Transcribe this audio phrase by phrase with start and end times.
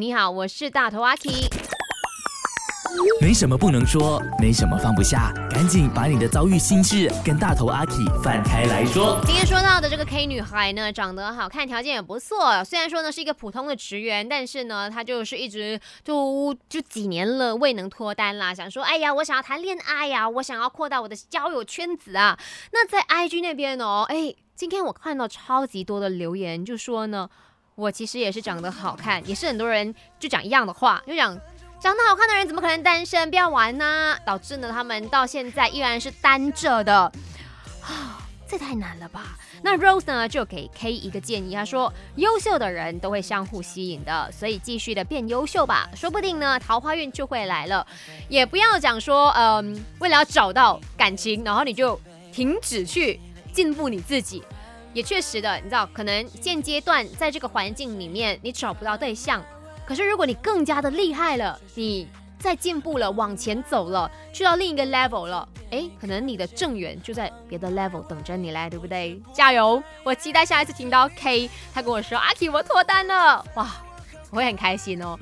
[0.00, 1.30] 你好，我是大头阿 K。
[3.20, 9.20] 没什么不能说，没什么放不下，赶紧把你的遭遇心事跟大头阿 K 放开来说。
[9.24, 12.64] 今天说到的这个 K 女孩呢，长得好看，条件也不错。
[12.64, 18.52] 虽然说呢是一个普通的职员，但是呢她就是一直就就几年了未能脱单啦。
[18.52, 22.36] 想说，哎呀，我想要谈恋爱呀，我想要扩大我的交友圈子啊。
[22.72, 27.30] 那在 IG 那边哦，哎，今天我看到超级多的留言，就说呢，
[27.74, 31.38] 我其实也是长得好看，也是很多人就讲一样的话，就讲。
[31.80, 33.28] 长得好看的人怎么可能单身？
[33.28, 34.16] 不要玩呢！
[34.24, 37.12] 导致呢，他们到现在依然是单着的
[37.82, 39.36] 啊，这太难了吧？
[39.62, 47.86] 那 Rose 呢，就给 K 一个建议，他说：优秀的人都会相互吸引的，所以继续的变优秀吧，说不定呢，桃花运就会来了。
[48.30, 52.00] 也不要讲说，嗯，为了要找到感情，然后你就
[52.32, 53.20] 停止去
[53.52, 54.42] 进步你自己。
[54.94, 59.44] 也确实的，你知道，可能现阶段在这个环境里面，你找不到对象。
[59.84, 62.08] 可是，如果你更加的厉害了，你
[62.38, 69.20] 再进步了，往前走了，去到另一个 level 了，哎，可能你的正缘就在别的 level 等着你来，对不对？
[69.32, 69.82] 加油！
[70.04, 73.68] 我期待下一次听到 K，他跟我说阿 K 我脱单了，哇，
[74.30, 75.18] 我会很开心哦。